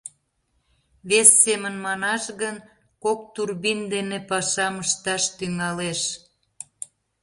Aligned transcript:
Вес 1.09 1.29
семын 1.43 1.75
манаш 1.85 2.23
гын, 2.41 2.55
кок 3.03 3.19
турбин 3.33 3.79
дене 3.93 4.17
пашам 4.29 4.75
ышташ 4.85 5.23
тӱҥалеш. 5.37 6.01